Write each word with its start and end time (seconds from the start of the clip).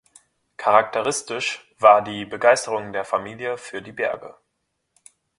Charakteristisch 0.57 1.71
war 1.77 2.01
die 2.03 2.25
Begeisterung 2.25 2.91
der 2.91 3.05
Familie 3.05 3.55
für 3.59 3.83
die 3.83 3.91
Berge. 3.91 4.35